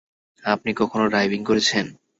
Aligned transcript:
আপনি 0.43 0.71
কখনো 0.73 1.05
ডাইভিং 1.07 1.39
করেছেন? 1.43 1.85